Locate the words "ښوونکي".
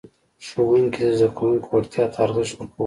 0.45-1.01